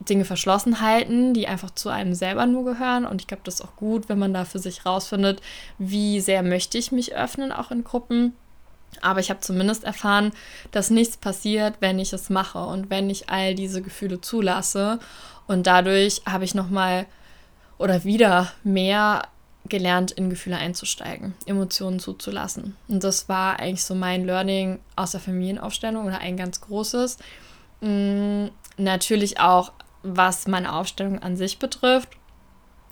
Dinge 0.00 0.24
verschlossen 0.24 0.80
halten, 0.80 1.34
die 1.34 1.48
einfach 1.48 1.70
zu 1.72 1.88
einem 1.88 2.14
selber 2.14 2.46
nur 2.46 2.64
gehören. 2.64 3.04
Und 3.04 3.20
ich 3.20 3.26
glaube, 3.26 3.42
das 3.44 3.54
ist 3.54 3.62
auch 3.62 3.74
gut, 3.74 4.08
wenn 4.08 4.18
man 4.18 4.32
da 4.32 4.44
für 4.44 4.60
sich 4.60 4.86
rausfindet, 4.86 5.40
wie 5.78 6.20
sehr 6.20 6.44
möchte 6.44 6.78
ich 6.78 6.92
mich 6.92 7.16
öffnen, 7.16 7.50
auch 7.50 7.72
in 7.72 7.82
Gruppen. 7.82 8.34
Aber 9.00 9.18
ich 9.18 9.28
habe 9.28 9.40
zumindest 9.40 9.82
erfahren, 9.82 10.32
dass 10.70 10.90
nichts 10.90 11.16
passiert, 11.16 11.74
wenn 11.80 11.98
ich 11.98 12.12
es 12.12 12.30
mache 12.30 12.60
und 12.60 12.90
wenn 12.90 13.10
ich 13.10 13.28
all 13.28 13.56
diese 13.56 13.82
Gefühle 13.82 14.20
zulasse. 14.20 15.00
Und 15.48 15.66
dadurch 15.66 16.22
habe 16.26 16.44
ich 16.44 16.54
nochmal 16.54 17.06
oder 17.78 18.04
wieder 18.04 18.52
mehr 18.64 19.28
gelernt, 19.68 20.12
in 20.12 20.30
Gefühle 20.30 20.56
einzusteigen, 20.56 21.34
Emotionen 21.44 21.98
zuzulassen. 21.98 22.76
Und 22.88 23.02
das 23.04 23.28
war 23.28 23.58
eigentlich 23.58 23.84
so 23.84 23.94
mein 23.94 24.24
Learning 24.24 24.78
aus 24.94 25.12
der 25.12 25.20
Familienaufstellung 25.20 26.06
oder 26.06 26.18
ein 26.18 26.36
ganz 26.36 26.60
großes. 26.60 27.18
Mhm, 27.80 28.50
natürlich 28.76 29.40
auch, 29.40 29.72
was 30.02 30.46
meine 30.46 30.72
Aufstellung 30.72 31.18
an 31.20 31.36
sich 31.36 31.58
betrifft. 31.58 32.10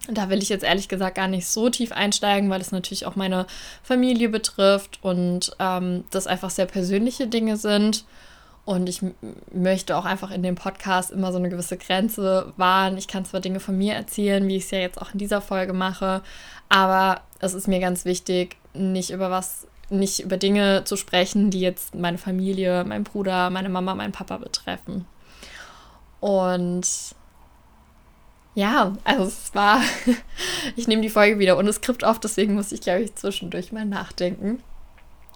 Da 0.09 0.29
will 0.29 0.43
ich 0.43 0.51
jetzt 0.51 0.65
ehrlich 0.65 0.89
gesagt 0.89 1.17
gar 1.17 1.29
nicht 1.29 1.47
so 1.47 1.71
tief 1.71 1.93
einsteigen, 1.93 2.51
weil 2.51 2.61
es 2.61 2.73
natürlich 2.73 3.07
auch 3.07 3.17
meine 3.17 3.47
Familie 3.83 4.29
betrifft 4.29 4.99
und 5.03 5.57
ähm, 5.59 6.05
das 6.11 6.27
einfach 6.27 6.51
sehr 6.51 6.67
persönliche 6.67 7.27
Dinge 7.27 7.57
sind. 7.57 8.05
Und 8.65 8.89
ich 8.89 9.03
möchte 9.53 9.97
auch 9.97 10.07
einfach 10.07 10.31
in 10.31 10.43
dem 10.43 10.55
Podcast 10.55 11.11
immer 11.11 11.33
so 11.33 11.39
eine 11.39 11.51
gewisse 11.51 11.77
Grenze 11.77 12.53
wahren. 12.57 12.97
Ich 12.97 13.09
kann 13.09 13.27
zwar 13.27 13.41
Dinge 13.41 13.61
von 13.61 13.77
mir 13.77 13.95
erzählen, 13.95 14.47
wie 14.49 14.57
ich 14.57 14.65
es 14.65 14.71
ja 14.71 14.79
jetzt 14.79 15.01
auch 15.01 15.13
in 15.13 15.19
dieser 15.19 15.43
Folge 15.43 15.75
mache, 15.75 16.23
aber 16.71 17.21
es 17.41 17.53
ist 17.53 17.69
mir 17.69 17.79
ganz 17.79 18.07
wichtig, 18.07 18.57
nicht 18.73 19.11
über 19.11 19.31
was, 19.31 19.67
nicht 19.91 20.21
über 20.21 20.39
Dinge 20.39 20.83
zu 20.85 20.97
sprechen, 20.97 21.51
die 21.51 21.61
jetzt 21.61 21.95
meine 21.95 22.17
Familie, 22.17 22.85
mein 22.85 23.05
Bruder, 23.05 23.51
meine 23.51 23.69
Mama, 23.69 23.95
mein 23.95 24.13
Papa 24.13 24.39
betreffen. 24.39 25.05
Und 26.21 26.87
ja, 28.55 28.97
also 29.05 29.25
es 29.25 29.55
war, 29.55 29.83
ich 30.77 30.89
nehme 30.89 31.03
die 31.03 31.11
Folge 31.11 31.39
wieder 31.39 31.59
ohne 31.59 31.73
Skript 31.73 32.03
auf, 32.03 32.19
deswegen 32.19 32.55
muss 32.55 32.73
ich, 32.73 32.81
glaube 32.81 33.03
ich, 33.03 33.15
zwischendurch 33.15 33.73
mal 33.73 33.85
nachdenken. 33.85 34.63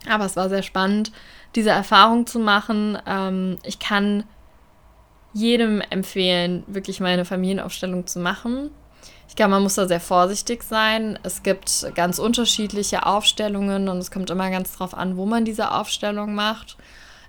Aber 0.07 0.25
es 0.25 0.37
war 0.37 0.49
sehr 0.49 0.63
spannend, 0.63 1.13
diese 1.55 1.71
Erfahrung 1.71 2.27
zu 2.27 2.39
machen. 2.39 2.99
Ähm, 3.07 3.59
ich 3.65 3.79
kann 3.79 4.25
jedem 5.33 5.81
empfehlen, 5.81 6.65
wirklich 6.67 7.01
mal 7.01 7.09
eine 7.09 7.25
Familienaufstellung 7.25 8.07
zu 8.07 8.19
machen. 8.19 8.71
Ich 9.29 9.37
glaube, 9.37 9.51
man 9.51 9.63
muss 9.63 9.75
da 9.75 9.87
sehr 9.87 10.01
vorsichtig 10.01 10.63
sein. 10.63 11.19
Es 11.23 11.43
gibt 11.43 11.95
ganz 11.95 12.19
unterschiedliche 12.19 13.05
Aufstellungen 13.05 13.89
und 13.89 13.99
es 13.99 14.11
kommt 14.11 14.31
immer 14.31 14.51
ganz 14.51 14.77
drauf 14.77 14.95
an, 14.95 15.17
wo 15.17 15.27
man 15.27 15.45
diese 15.45 15.73
Aufstellung 15.73 16.35
macht. 16.35 16.77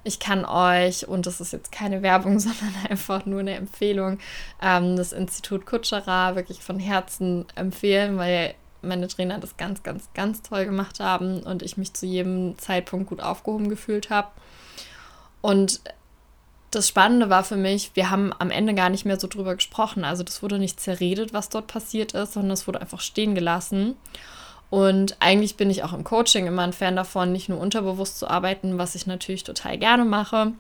Ich 0.06 0.20
kann 0.20 0.46
euch, 0.46 1.08
und 1.08 1.26
das 1.26 1.42
ist 1.42 1.52
jetzt 1.52 1.72
keine 1.74 2.02
Werbung, 2.02 2.40
sondern 2.40 2.74
einfach 2.90 3.26
nur 3.26 3.42
eine 3.42 3.56
Empfehlung, 3.56 4.20
ähm, 4.62 4.96
das 4.96 5.12
Institut 5.12 5.66
Kutscherer 5.66 6.36
wirklich 6.36 6.62
von 6.62 6.80
Herzen 6.80 7.46
empfehlen, 7.56 8.18
weil 8.18 8.56
meine 8.82 9.08
Trainer 9.08 9.40
das 9.40 9.58
ganz, 9.58 9.84
ganz, 9.84 10.10
ganz 10.14 10.42
toll 10.42 10.66
gemacht 10.66 11.00
haben 11.00 11.42
und 11.42 11.64
ich 11.64 11.78
mich 11.78 11.94
zu 11.94 12.06
jedem 12.06 12.58
Zeitpunkt 12.58 13.10
gut 13.10 13.22
aufgehoben 13.22 13.70
gefühlt 13.70 14.10
habe. 14.10 14.30
Und 15.42 15.82
das 16.72 16.88
Spannende 16.88 17.30
war 17.30 17.44
für 17.44 17.56
mich, 17.56 17.92
wir 17.96 18.10
haben 18.10 18.32
am 18.38 18.52
Ende 18.52 18.76
gar 18.76 18.90
nicht 18.90 19.06
mehr 19.06 19.20
so 19.20 19.28
drüber 19.28 19.56
gesprochen. 19.56 20.04
Also 20.04 20.24
das 20.24 20.44
wurde 20.44 20.60
nicht 20.60 20.80
zerredet, 20.80 21.34
was 21.34 21.50
dort 21.50 21.68
passiert 21.68 22.14
ist, 22.14 22.34
sondern 22.34 22.52
es 22.52 22.68
wurde 22.68 22.82
einfach 22.82 23.02
stehen 23.02 23.36
gelassen. 23.36 23.96
Und 24.70 25.18
eigentlich 25.20 25.58
bin 25.58 25.72
ich 25.72 25.84
auch 25.84 25.94
im 25.94 26.04
Coaching 26.04 26.46
immer 26.46 26.62
ein 26.62 26.74
Fan 26.74 26.96
davon, 26.96 27.32
nicht 27.32 27.50
nur 27.50 27.60
unterbewusst 27.60 28.20
zu 28.20 28.28
arbeiten, 28.28 28.78
was 28.78 28.94
ich 28.94 29.08
natürlich 29.08 29.44
total 29.44 29.80
gerne 29.80 30.06
mache, 30.06 30.52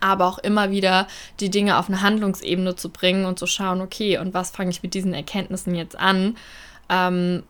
aber 0.00 0.26
auch 0.26 0.38
immer 0.38 0.70
wieder 0.70 1.06
die 1.40 1.50
Dinge 1.50 1.78
auf 1.78 1.88
eine 1.88 2.00
Handlungsebene 2.00 2.74
zu 2.76 2.88
bringen 2.88 3.26
und 3.26 3.38
zu 3.38 3.46
schauen, 3.46 3.82
okay, 3.82 4.16
und 4.16 4.32
was 4.32 4.50
fange 4.50 4.70
ich 4.70 4.82
mit 4.82 4.94
diesen 4.94 5.12
Erkenntnissen 5.12 5.74
jetzt 5.74 5.98
an? 5.98 6.38
Ähm, 6.88 7.44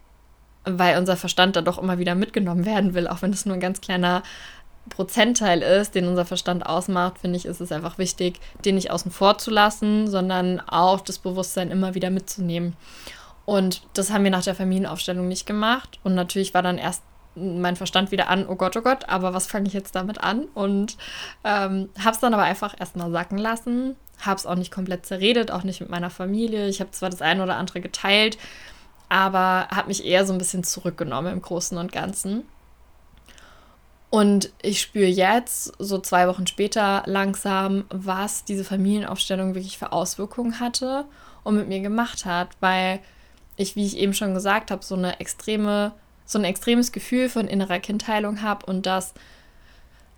weil 0.64 0.98
unser 0.98 1.16
Verstand 1.16 1.56
da 1.56 1.62
doch 1.62 1.78
immer 1.78 1.98
wieder 1.98 2.14
mitgenommen 2.14 2.64
werden 2.64 2.94
will, 2.94 3.06
auch 3.06 3.22
wenn 3.22 3.32
es 3.32 3.44
nur 3.44 3.54
ein 3.54 3.60
ganz 3.60 3.80
kleiner 3.80 4.22
Prozentteil 4.90 5.62
ist, 5.62 5.94
den 5.94 6.06
unser 6.06 6.24
Verstand 6.24 6.66
ausmacht, 6.66 7.18
finde 7.18 7.36
ich, 7.36 7.46
ist 7.46 7.60
es 7.60 7.72
einfach 7.72 7.98
wichtig, 7.98 8.38
den 8.64 8.74
nicht 8.74 8.90
außen 8.90 9.10
vor 9.10 9.38
zu 9.38 9.50
lassen, 9.50 10.08
sondern 10.08 10.60
auch 10.60 11.00
das 11.00 11.18
Bewusstsein 11.18 11.70
immer 11.70 11.94
wieder 11.94 12.10
mitzunehmen. 12.10 12.76
Und 13.46 13.82
das 13.94 14.10
haben 14.10 14.24
wir 14.24 14.30
nach 14.30 14.44
der 14.44 14.54
Familienaufstellung 14.54 15.28
nicht 15.28 15.46
gemacht. 15.46 15.98
Und 16.02 16.14
natürlich 16.14 16.54
war 16.54 16.62
dann 16.62 16.78
erst 16.78 17.02
mein 17.34 17.76
Verstand 17.76 18.10
wieder 18.10 18.28
an, 18.28 18.46
oh 18.46 18.54
Gott, 18.54 18.76
oh 18.76 18.82
Gott, 18.82 19.08
aber 19.08 19.34
was 19.34 19.46
fange 19.46 19.66
ich 19.66 19.72
jetzt 19.72 19.94
damit 19.94 20.22
an? 20.22 20.44
Und 20.54 20.96
ähm, 21.42 21.88
habe 21.98 22.12
es 22.12 22.20
dann 22.20 22.32
aber 22.32 22.44
einfach 22.44 22.78
erstmal 22.78 23.10
sacken 23.10 23.38
lassen, 23.38 23.96
habe 24.20 24.36
es 24.36 24.46
auch 24.46 24.54
nicht 24.54 24.70
komplett 24.70 25.04
zerredet, 25.04 25.50
auch 25.50 25.64
nicht 25.64 25.80
mit 25.80 25.90
meiner 25.90 26.10
Familie. 26.10 26.68
Ich 26.68 26.80
habe 26.80 26.92
zwar 26.92 27.10
das 27.10 27.22
eine 27.22 27.42
oder 27.42 27.56
andere 27.56 27.80
geteilt, 27.80 28.38
aber 29.14 29.68
habe 29.70 29.86
mich 29.86 30.04
eher 30.04 30.26
so 30.26 30.32
ein 30.32 30.38
bisschen 30.38 30.64
zurückgenommen 30.64 31.32
im 31.32 31.40
Großen 31.40 31.78
und 31.78 31.92
Ganzen. 31.92 32.42
Und 34.10 34.52
ich 34.60 34.80
spüre 34.80 35.06
jetzt, 35.06 35.72
so 35.78 36.00
zwei 36.00 36.26
Wochen 36.26 36.48
später, 36.48 37.04
langsam, 37.06 37.84
was 37.90 38.44
diese 38.44 38.64
Familienaufstellung 38.64 39.54
wirklich 39.54 39.78
für 39.78 39.92
Auswirkungen 39.92 40.58
hatte 40.58 41.04
und 41.44 41.54
mit 41.54 41.68
mir 41.68 41.78
gemacht 41.78 42.24
hat, 42.24 42.48
weil 42.58 42.98
ich, 43.56 43.76
wie 43.76 43.86
ich 43.86 43.98
eben 43.98 44.14
schon 44.14 44.34
gesagt 44.34 44.72
habe, 44.72 44.84
so 44.84 44.96
eine 44.96 45.20
extreme, 45.20 45.92
so 46.26 46.40
ein 46.40 46.44
extremes 46.44 46.90
Gefühl 46.90 47.28
von 47.28 47.46
innerer 47.46 47.78
Kindheilung 47.78 48.42
habe 48.42 48.66
und 48.66 48.84
das 48.84 49.14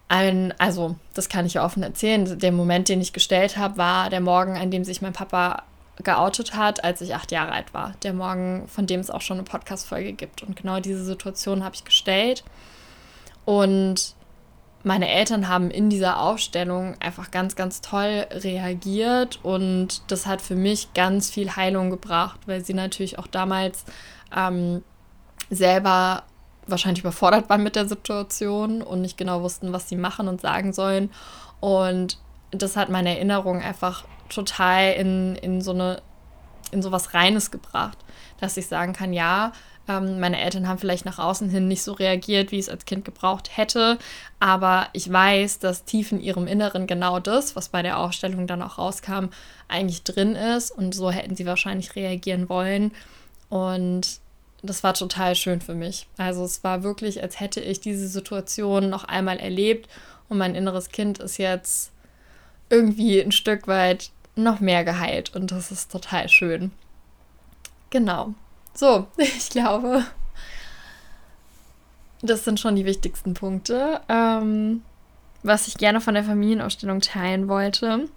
ein, 0.08 0.54
also 0.56 0.96
das 1.12 1.28
kann 1.28 1.44
ich 1.44 1.54
ja 1.54 1.66
offen 1.66 1.82
erzählen, 1.82 2.38
der 2.38 2.52
Moment, 2.52 2.88
den 2.88 3.02
ich 3.02 3.12
gestellt 3.12 3.58
habe, 3.58 3.76
war 3.76 4.08
der 4.08 4.22
Morgen, 4.22 4.56
an 4.56 4.70
dem 4.70 4.84
sich 4.84 5.02
mein 5.02 5.12
Papa 5.12 5.64
geoutet 6.02 6.54
hat, 6.54 6.84
als 6.84 7.00
ich 7.00 7.14
acht 7.14 7.32
Jahre 7.32 7.52
alt 7.52 7.72
war. 7.72 7.94
Der 8.02 8.12
Morgen, 8.12 8.68
von 8.68 8.86
dem 8.86 9.00
es 9.00 9.10
auch 9.10 9.22
schon 9.22 9.38
eine 9.38 9.44
Podcast-Folge 9.44 10.12
gibt. 10.12 10.42
Und 10.42 10.56
genau 10.56 10.80
diese 10.80 11.04
Situation 11.04 11.64
habe 11.64 11.74
ich 11.74 11.84
gestellt. 11.84 12.44
Und 13.44 14.14
meine 14.86 15.08
Eltern 15.08 15.48
haben 15.48 15.70
in 15.70 15.90
dieser 15.90 16.20
Aufstellung 16.20 16.94
einfach 17.00 17.32
ganz, 17.32 17.56
ganz 17.56 17.80
toll 17.80 18.26
reagiert 18.30 19.40
und 19.42 20.02
das 20.12 20.26
hat 20.26 20.40
für 20.40 20.54
mich 20.54 20.94
ganz 20.94 21.28
viel 21.28 21.56
Heilung 21.56 21.90
gebracht, 21.90 22.38
weil 22.46 22.64
sie 22.64 22.72
natürlich 22.72 23.18
auch 23.18 23.26
damals 23.26 23.84
ähm, 24.34 24.84
selber 25.50 26.22
wahrscheinlich 26.68 27.00
überfordert 27.00 27.48
waren 27.48 27.64
mit 27.64 27.74
der 27.74 27.88
Situation 27.88 28.80
und 28.80 29.00
nicht 29.00 29.16
genau 29.18 29.42
wussten, 29.42 29.72
was 29.72 29.88
sie 29.88 29.96
machen 29.96 30.28
und 30.28 30.40
sagen 30.40 30.72
sollen. 30.72 31.10
Und 31.58 32.18
das 32.52 32.76
hat 32.76 32.88
meine 32.88 33.10
Erinnerung 33.16 33.60
einfach 33.62 34.04
total 34.28 34.92
in, 34.92 35.36
in 35.36 35.60
so 35.60 35.72
eine 35.72 36.02
in 36.72 36.82
so 36.82 36.92
was 36.92 37.14
Reines 37.14 37.50
gebracht, 37.50 37.98
dass 38.40 38.56
ich 38.56 38.66
sagen 38.66 38.92
kann, 38.92 39.12
ja, 39.12 39.52
ähm, 39.88 40.18
meine 40.20 40.40
Eltern 40.40 40.68
haben 40.68 40.78
vielleicht 40.78 41.04
nach 41.04 41.18
außen 41.18 41.48
hin 41.48 41.68
nicht 41.68 41.82
so 41.82 41.92
reagiert, 41.92 42.50
wie 42.50 42.58
es 42.58 42.68
als 42.68 42.84
Kind 42.84 43.04
gebraucht 43.04 43.56
hätte. 43.56 43.98
Aber 44.40 44.88
ich 44.92 45.10
weiß, 45.10 45.58
dass 45.60 45.84
tief 45.84 46.12
in 46.12 46.20
ihrem 46.20 46.46
Inneren 46.46 46.86
genau 46.86 47.20
das, 47.20 47.56
was 47.56 47.68
bei 47.68 47.82
der 47.82 47.98
Aufstellung 47.98 48.46
dann 48.46 48.62
auch 48.62 48.78
rauskam, 48.78 49.26
eigentlich 49.68 50.02
drin 50.02 50.34
ist. 50.34 50.70
Und 50.70 50.94
so 50.94 51.10
hätten 51.10 51.36
sie 51.36 51.46
wahrscheinlich 51.46 51.94
reagieren 51.94 52.48
wollen. 52.48 52.92
Und 53.48 54.20
das 54.62 54.82
war 54.82 54.94
total 54.94 55.36
schön 55.36 55.60
für 55.60 55.74
mich. 55.74 56.08
Also 56.16 56.44
es 56.44 56.64
war 56.64 56.82
wirklich, 56.82 57.22
als 57.22 57.38
hätte 57.38 57.60
ich 57.60 57.80
diese 57.80 58.08
Situation 58.08 58.90
noch 58.90 59.04
einmal 59.04 59.38
erlebt. 59.38 59.88
Und 60.28 60.38
mein 60.38 60.56
inneres 60.56 60.88
Kind 60.88 61.20
ist 61.20 61.38
jetzt 61.38 61.92
irgendwie 62.68 63.20
ein 63.20 63.30
Stück 63.30 63.68
weit 63.68 64.10
noch 64.36 64.60
mehr 64.60 64.84
geheilt. 64.84 65.34
Und 65.34 65.50
das 65.50 65.70
ist 65.70 65.90
total 65.90 66.28
schön. 66.28 66.70
Genau. 67.90 68.34
So, 68.74 69.06
ich 69.16 69.50
glaube, 69.50 70.04
das 72.22 72.44
sind 72.44 72.60
schon 72.60 72.76
die 72.76 72.84
wichtigsten 72.84 73.34
Punkte. 73.34 74.00
Ähm, 74.08 74.82
was 75.42 75.68
ich 75.68 75.78
gerne 75.78 76.00
von 76.00 76.14
der 76.14 76.24
Familienausstellung 76.24 77.00
teilen 77.00 77.48
wollte. 77.48 78.08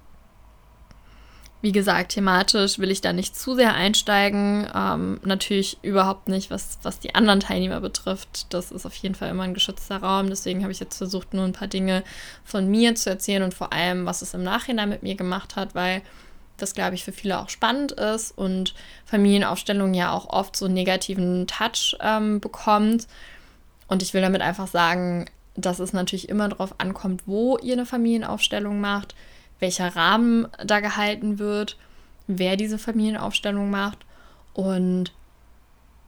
Wie 1.61 1.73
gesagt, 1.73 2.13
thematisch 2.13 2.79
will 2.79 2.89
ich 2.89 3.01
da 3.01 3.11
nicht 3.11 3.35
zu 3.35 3.53
sehr 3.53 3.73
einsteigen. 3.73 4.65
Ähm, 4.73 5.19
natürlich 5.23 5.77
überhaupt 5.81 6.29
nicht, 6.29 6.49
was, 6.49 6.79
was 6.83 6.99
die 6.99 7.15
anderen 7.15 7.41
Teilnehmer 7.41 7.81
betrifft. 7.81 8.53
Das 8.53 8.71
ist 8.71 8.85
auf 8.85 8.95
jeden 8.95 9.13
Fall 9.13 9.29
immer 9.29 9.43
ein 9.43 9.53
geschützter 9.53 9.97
Raum. 9.97 10.29
Deswegen 10.29 10.61
habe 10.61 10.71
ich 10.71 10.79
jetzt 10.79 10.97
versucht, 10.97 11.33
nur 11.33 11.43
ein 11.43 11.51
paar 11.51 11.67
Dinge 11.67 12.03
von 12.45 12.69
mir 12.69 12.95
zu 12.95 13.09
erzählen 13.09 13.43
und 13.43 13.53
vor 13.53 13.73
allem, 13.73 14.05
was 14.05 14.21
es 14.21 14.33
im 14.33 14.43
Nachhinein 14.43 14.87
mit 14.87 15.03
mir 15.03 15.15
gemacht 15.15 15.57
hat, 15.57 15.75
weil 15.75 16.01
das, 16.55 16.73
glaube 16.73 16.95
ich, 16.95 17.03
für 17.03 17.11
viele 17.11 17.39
auch 17.39 17.49
spannend 17.49 17.91
ist 17.91 18.37
und 18.37 18.73
Familienaufstellung 19.05 19.93
ja 19.93 20.11
auch 20.11 20.29
oft 20.29 20.55
so 20.55 20.65
einen 20.65 20.75
negativen 20.75 21.45
Touch 21.45 21.97
ähm, 21.99 22.39
bekommt. 22.39 23.07
Und 23.87 24.01
ich 24.01 24.13
will 24.13 24.21
damit 24.21 24.41
einfach 24.41 24.67
sagen, 24.67 25.25
dass 25.55 25.79
es 25.79 25.91
natürlich 25.91 26.29
immer 26.29 26.47
darauf 26.47 26.75
ankommt, 26.77 27.23
wo 27.25 27.57
ihr 27.57 27.73
eine 27.73 27.85
Familienaufstellung 27.85 28.79
macht, 28.79 29.13
welcher 29.59 29.95
Rahmen 29.95 30.47
da 30.63 30.79
gehalten 30.79 31.39
wird, 31.39 31.77
wer 32.27 32.55
diese 32.55 32.77
Familienaufstellung 32.77 33.69
macht 33.69 34.05
und 34.53 35.11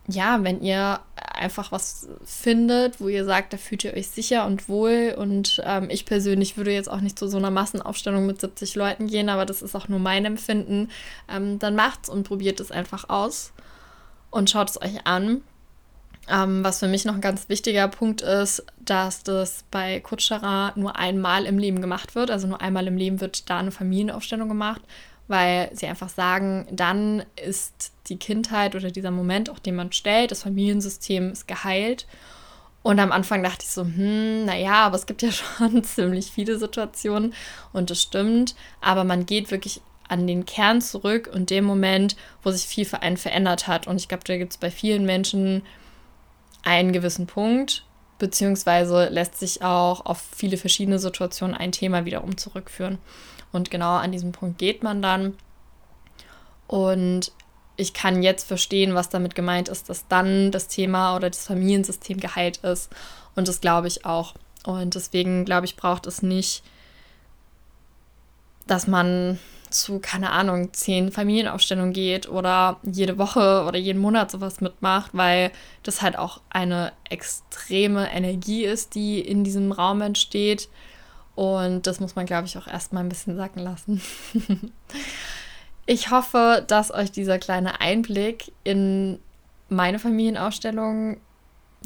ja, 0.07 0.43
wenn 0.43 0.61
ihr 0.61 0.99
einfach 1.15 1.71
was 1.71 2.07
findet, 2.25 2.99
wo 2.99 3.07
ihr 3.07 3.23
sagt, 3.25 3.53
da 3.53 3.57
fühlt 3.57 3.83
ihr 3.83 3.93
euch 3.93 4.07
sicher 4.07 4.45
und 4.45 4.67
wohl. 4.67 5.15
Und 5.17 5.61
ähm, 5.63 5.89
ich 5.89 6.05
persönlich 6.05 6.57
würde 6.57 6.71
jetzt 6.71 6.89
auch 6.89 7.01
nicht 7.01 7.17
zu 7.17 7.27
so 7.27 7.37
einer 7.37 7.51
Massenaufstellung 7.51 8.25
mit 8.25 8.41
70 8.41 8.75
Leuten 8.75 9.07
gehen, 9.07 9.29
aber 9.29 9.45
das 9.45 9.61
ist 9.61 9.75
auch 9.75 9.87
nur 9.87 9.99
mein 9.99 10.25
Empfinden. 10.25 10.89
Ähm, 11.29 11.59
dann 11.59 11.75
macht's 11.75 12.09
und 12.09 12.23
probiert 12.23 12.59
es 12.59 12.71
einfach 12.71 13.09
aus 13.09 13.53
und 14.31 14.49
schaut 14.49 14.69
es 14.71 14.81
euch 14.81 15.05
an. 15.05 15.41
Ähm, 16.29 16.63
was 16.63 16.79
für 16.79 16.87
mich 16.87 17.03
noch 17.03 17.15
ein 17.15 17.21
ganz 17.21 17.49
wichtiger 17.49 17.87
Punkt 17.87 18.21
ist, 18.21 18.63
dass 18.79 19.23
das 19.23 19.65
bei 19.71 19.99
Kutschera 19.99 20.71
nur 20.75 20.95
einmal 20.95 21.45
im 21.45 21.57
Leben 21.57 21.81
gemacht 21.81 22.15
wird. 22.15 22.29
Also 22.29 22.47
nur 22.47 22.61
einmal 22.61 22.87
im 22.87 22.95
Leben 22.95 23.21
wird 23.21 23.49
da 23.49 23.57
eine 23.57 23.71
Familienaufstellung 23.71 24.47
gemacht 24.47 24.81
weil 25.31 25.69
sie 25.73 25.87
einfach 25.87 26.09
sagen, 26.09 26.67
dann 26.71 27.23
ist 27.41 27.93
die 28.07 28.17
Kindheit 28.17 28.75
oder 28.75 28.91
dieser 28.91 29.11
Moment, 29.11 29.49
auch 29.49 29.59
den 29.59 29.75
man 29.75 29.93
stellt, 29.93 30.29
das 30.29 30.43
Familiensystem 30.43 31.31
ist 31.31 31.47
geheilt. 31.47 32.05
Und 32.83 32.99
am 32.99 33.11
Anfang 33.11 33.41
dachte 33.41 33.63
ich 33.63 33.71
so, 33.71 33.83
hm, 33.83 34.45
naja, 34.45 34.73
aber 34.73 34.95
es 34.95 35.05
gibt 35.05 35.21
ja 35.21 35.31
schon 35.31 35.83
ziemlich 35.83 36.31
viele 36.31 36.57
Situationen 36.59 37.33
und 37.71 37.89
das 37.89 38.01
stimmt. 38.01 38.55
Aber 38.81 39.03
man 39.03 39.25
geht 39.25 39.51
wirklich 39.51 39.81
an 40.07 40.27
den 40.27 40.45
Kern 40.45 40.81
zurück 40.81 41.29
und 41.33 41.49
dem 41.49 41.63
Moment, 41.63 42.17
wo 42.43 42.51
sich 42.51 42.63
viel 42.63 42.83
für 42.83 43.01
einen 43.01 43.17
verändert 43.17 43.67
hat. 43.67 43.87
Und 43.87 43.95
ich 43.95 44.09
glaube, 44.09 44.25
da 44.25 44.35
gibt 44.35 44.51
es 44.51 44.57
bei 44.57 44.69
vielen 44.69 45.05
Menschen 45.05 45.61
einen 46.63 46.91
gewissen 46.91 47.27
Punkt, 47.27 47.85
beziehungsweise 48.19 49.09
lässt 49.09 49.39
sich 49.39 49.63
auch 49.63 50.05
auf 50.05 50.21
viele 50.35 50.57
verschiedene 50.57 50.99
Situationen 50.99 51.55
ein 51.55 51.71
Thema 51.71 52.05
wiederum 52.05 52.37
zurückführen. 52.37 52.99
Und 53.51 53.71
genau 53.71 53.95
an 53.95 54.11
diesem 54.11 54.31
Punkt 54.31 54.57
geht 54.57 54.83
man 54.83 55.01
dann. 55.01 55.35
Und 56.67 57.31
ich 57.77 57.93
kann 57.93 58.23
jetzt 58.23 58.47
verstehen, 58.47 58.93
was 58.93 59.09
damit 59.09 59.35
gemeint 59.35 59.69
ist, 59.69 59.89
dass 59.89 60.07
dann 60.07 60.51
das 60.51 60.67
Thema 60.67 61.15
oder 61.15 61.29
das 61.29 61.45
Familiensystem 61.45 62.19
geheilt 62.19 62.57
ist. 62.57 62.91
Und 63.35 63.47
das 63.47 63.59
glaube 63.59 63.87
ich 63.87 64.05
auch. 64.05 64.35
Und 64.65 64.95
deswegen 64.95 65.45
glaube 65.45 65.65
ich, 65.65 65.75
braucht 65.75 66.05
es 66.05 66.21
nicht, 66.21 66.63
dass 68.71 68.87
man 68.87 69.37
zu, 69.69 69.99
keine 69.99 70.31
Ahnung, 70.31 70.73
zehn 70.73 71.11
Familienaufstellungen 71.11 71.93
geht 71.93 72.29
oder 72.29 72.79
jede 72.83 73.17
Woche 73.17 73.65
oder 73.67 73.77
jeden 73.77 73.99
Monat 73.99 74.31
sowas 74.31 74.61
mitmacht, 74.61 75.11
weil 75.13 75.51
das 75.83 76.01
halt 76.01 76.17
auch 76.17 76.41
eine 76.49 76.93
extreme 77.09 78.11
Energie 78.11 78.63
ist, 78.63 78.95
die 78.95 79.19
in 79.19 79.43
diesem 79.43 79.71
Raum 79.71 80.01
entsteht. 80.01 80.69
Und 81.35 81.87
das 81.87 81.99
muss 81.99 82.15
man, 82.15 82.25
glaube 82.25 82.47
ich, 82.47 82.57
auch 82.57 82.67
erstmal 82.67 83.03
ein 83.03 83.09
bisschen 83.09 83.35
sacken 83.35 83.61
lassen. 83.61 84.01
ich 85.85 86.11
hoffe, 86.11 86.63
dass 86.67 86.91
euch 86.91 87.11
dieser 87.11 87.39
kleine 87.39 87.81
Einblick 87.81 88.51
in 88.63 89.19
meine 89.69 89.99
Familienausstellung 89.99 91.19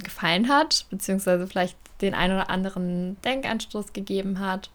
gefallen 0.03 0.49
hat, 0.49 0.87
beziehungsweise 0.89 1.47
vielleicht 1.47 1.77
den 2.01 2.13
ein 2.13 2.31
oder 2.31 2.49
anderen 2.49 3.19
Denkanstoß 3.21 3.93
gegeben 3.93 4.39
hat. 4.39 4.69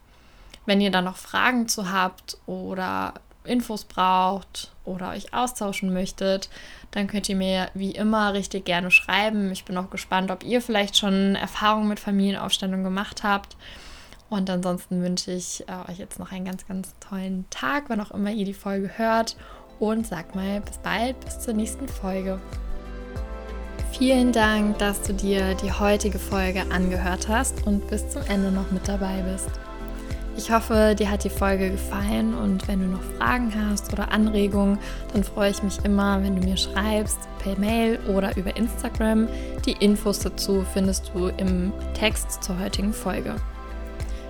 Wenn 0.67 0.81
ihr 0.81 0.91
da 0.91 1.03
noch 1.03 1.17
Fragen 1.17 1.69
zu 1.69 1.91
habt 1.91 2.39
oder 2.47 3.15
Infos 3.45 3.85
braucht 3.85 4.71
oder 4.85 5.11
euch 5.11 5.33
austauschen 5.33 5.93
möchtet, 5.93 6.51
dann 6.91 7.07
könnt 7.07 7.29
ihr 7.29 7.37
mir 7.37 7.71
wie 7.75 7.93
immer 7.93 8.35
richtig 8.35 8.65
gerne 8.65 8.91
schreiben. 8.91 9.51
Ich 9.51 9.65
bin 9.65 9.77
auch 9.77 9.91
gespannt, 9.91 10.31
ob 10.31 10.45
ihr 10.45 10.61
vielleicht 10.61 10.97
schon 10.97 11.35
Erfahrungen 11.35 11.89
mit 11.89 12.01
Familienaufstellung 12.01 12.85
gemacht 12.85 13.23
habt 13.23 13.57
Und 14.29 14.49
ansonsten 14.49 15.03
wünsche 15.03 15.33
ich 15.33 15.65
äh, 15.69 15.91
euch 15.91 15.99
jetzt 15.99 16.19
noch 16.19 16.31
einen 16.33 16.45
ganz, 16.45 16.67
ganz 16.67 16.95
tollen 17.01 17.47
Tag, 17.51 17.85
wann 17.89 18.01
auch 18.01 18.13
immer 18.13 18.31
ihr 18.31 18.45
die 18.45 18.55
Folge 18.55 18.91
hört. 18.97 19.37
Und 19.81 20.07
sag 20.07 20.35
mal 20.35 20.61
bis 20.61 20.79
bald, 20.79 21.19
bis 21.21 21.41
zur 21.41 21.55
nächsten 21.55 21.89
Folge. 21.89 22.41
Vielen 23.93 24.31
Dank, 24.33 24.79
dass 24.79 25.03
du 25.03 25.15
dir 25.15 25.55
die 25.57 25.73
heutige 25.73 26.19
Folge 26.19 26.63
angehört 26.71 27.29
hast 27.29 27.67
und 27.67 27.89
bis 27.89 28.09
zum 28.09 28.23
Ende 28.29 28.53
noch 28.53 28.71
mit 28.71 28.87
dabei 28.87 29.23
bist. 29.23 29.51
Ich 30.37 30.51
hoffe, 30.51 30.95
dir 30.99 31.11
hat 31.11 31.25
die 31.25 31.31
Folge 31.31 31.71
gefallen 31.71 32.35
und 32.35 32.67
wenn 32.67 32.81
du 32.81 32.87
noch 32.87 33.03
Fragen 33.19 33.53
hast 33.69 33.93
oder 33.93 34.11
Anregungen, 34.13 34.79
dann 35.13 35.25
freue 35.25 35.51
ich 35.51 35.63
mich 35.63 35.79
immer, 35.85 36.23
wenn 36.23 36.37
du 36.37 36.47
mir 36.47 36.57
schreibst, 36.57 37.19
per 37.41 37.59
Mail 37.59 37.99
oder 38.09 38.37
über 38.37 38.57
Instagram. 38.57 39.29
Die 39.67 39.73
Infos 39.73 40.21
dazu 40.21 40.65
findest 40.73 41.11
du 41.15 41.29
im 41.37 41.73
Text 41.95 42.43
zur 42.43 42.59
heutigen 42.59 42.93
Folge. 42.93 43.35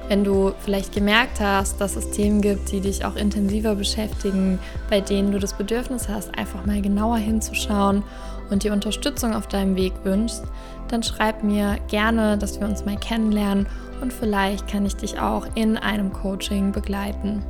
Wenn 0.09 0.25
du 0.25 0.52
vielleicht 0.59 0.92
gemerkt 0.92 1.38
hast, 1.38 1.80
dass 1.80 1.95
es 1.95 2.11
Themen 2.11 2.40
gibt, 2.40 2.73
die 2.73 2.80
dich 2.80 3.04
auch 3.04 3.14
intensiver 3.14 3.76
beschäftigen, 3.76 4.59
bei 4.88 5.00
denen 5.00 5.30
du 5.30 5.38
das 5.38 5.57
Bedürfnis 5.57 6.09
hast, 6.09 6.37
einfach 6.37 6.66
mal 6.66 6.83
genauer 6.83 7.19
hinzuschauen 7.19 8.02
und 8.50 8.64
dir 8.64 8.73
Unterstützung 8.73 9.35
auf 9.35 9.47
deinem 9.47 9.76
Weg 9.76 9.92
wünschst, 10.02 10.42
dann 10.88 11.04
schreib 11.04 11.45
mir 11.45 11.76
gerne, 11.87 12.37
dass 12.38 12.59
wir 12.59 12.66
uns 12.66 12.85
mal 12.85 12.97
kennenlernen 12.97 13.69
und 14.00 14.12
vielleicht 14.12 14.69
kann 14.69 14.87
ich 14.87 14.97
dich 14.97 15.19
auch 15.19 15.47
in 15.54 15.76
einem 15.76 16.12
Coaching 16.12 16.73
begleiten. 16.73 17.42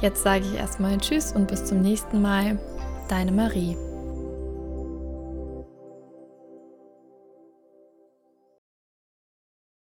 Jetzt 0.00 0.22
sage 0.22 0.44
ich 0.44 0.54
erstmal 0.54 0.98
Tschüss 0.98 1.32
und 1.32 1.48
bis 1.48 1.64
zum 1.64 1.80
nächsten 1.80 2.22
Mal. 2.22 2.58
Deine 3.08 3.32
Marie. 3.32 3.76